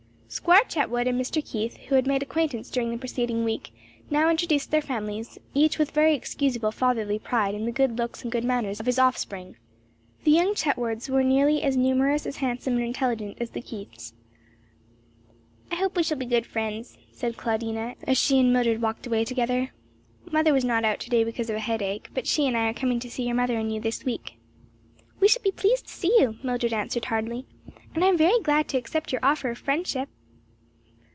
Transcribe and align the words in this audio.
Squire 0.33 0.63
Chetwood 0.63 1.07
and 1.09 1.19
Mr. 1.19 1.45
Keith, 1.45 1.75
who 1.89 1.95
had 1.95 2.07
made 2.07 2.23
acquaintance 2.23 2.69
during 2.69 2.89
the 2.89 2.97
preceding 2.97 3.43
week, 3.43 3.73
now 4.09 4.29
introduced 4.29 4.71
their 4.71 4.81
families; 4.81 5.37
each 5.53 5.77
with 5.77 5.91
very 5.91 6.15
excusable 6.15 6.71
fatherly 6.71 7.19
pride 7.19 7.53
in 7.53 7.65
the 7.65 7.71
good 7.73 7.97
looks 7.97 8.21
and 8.23 8.31
good 8.31 8.45
manners 8.45 8.79
of 8.79 8.85
his 8.85 8.97
offspring. 8.97 9.57
The 10.23 10.31
young 10.31 10.55
Chetwoods 10.55 11.09
were 11.09 11.21
nearly 11.21 11.61
as 11.61 11.75
numerous, 11.75 12.25
as 12.25 12.37
handsome 12.37 12.77
and 12.77 12.85
intelligent 12.85 13.39
as 13.41 13.49
the 13.49 13.61
Keiths. 13.61 14.13
"I 15.69 15.75
hope 15.75 15.97
we 15.97 16.03
shall 16.03 16.17
be 16.17 16.25
good 16.25 16.45
friends," 16.45 16.97
said 17.11 17.35
Claudina, 17.35 17.95
as 18.07 18.17
she 18.17 18.39
and 18.39 18.53
Mildred 18.53 18.81
walked 18.81 19.05
away 19.05 19.25
together. 19.25 19.71
"Mother 20.31 20.53
was 20.53 20.63
not 20.63 20.85
out 20.85 21.01
to 21.01 21.09
day 21.09 21.25
because 21.25 21.49
of 21.49 21.57
a 21.57 21.59
headache; 21.59 22.07
but 22.13 22.25
she 22.25 22.47
and 22.47 22.55
I 22.55 22.69
are 22.69 22.73
coming 22.73 23.01
to 23.01 23.11
see 23.11 23.23
your 23.23 23.35
mother 23.35 23.57
and 23.57 23.69
you 23.69 23.81
this 23.81 24.05
week." 24.05 24.37
"We 25.19 25.27
shall 25.27 25.43
be 25.43 25.51
pleased 25.51 25.87
to 25.87 25.93
see 25.93 26.15
you," 26.21 26.37
Mildred 26.41 26.71
answered 26.71 27.03
heartily, 27.03 27.47
"and 27.93 28.01
I 28.01 28.07
am 28.07 28.17
very 28.17 28.39
glad 28.41 28.69
to 28.69 28.77
accept 28.77 29.11
your 29.11 29.19
offer 29.25 29.49
of 29.51 29.57
friendship." 29.57 30.07